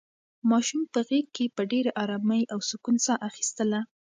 ماشوم 0.49 0.81
په 0.93 0.99
غېږ 1.07 1.25
کې 1.35 1.45
په 1.55 1.61
ډېرې 1.71 1.91
ارامۍ 2.03 2.41
او 2.53 2.59
سکون 2.69 2.95
سره 3.05 3.05
ساه 3.07 3.17
اخیستله. 3.29 3.79